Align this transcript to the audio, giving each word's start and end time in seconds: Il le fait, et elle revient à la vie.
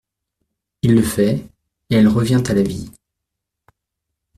Il 0.81 0.95
le 0.95 1.03
fait, 1.03 1.45
et 1.91 1.95
elle 1.95 2.07
revient 2.07 2.41
à 2.47 2.53
la 2.55 2.63
vie. 2.63 2.89